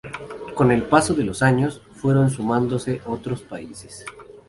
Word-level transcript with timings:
Con 0.55 0.71
el 0.71 0.81
paso 0.81 1.13
de 1.13 1.23
los 1.23 1.43
años, 1.43 1.83
fueron 1.93 2.31
sumándose 2.31 3.01
otros 3.05 3.43
países. 3.43 4.03